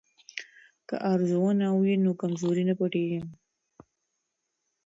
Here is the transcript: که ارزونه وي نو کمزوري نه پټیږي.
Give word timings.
که 0.87 0.95
ارزونه 1.11 1.67
وي 1.79 1.93
نو 2.03 2.11
کمزوري 2.21 2.63
نه 2.69 2.73
پټیږي. 2.79 3.21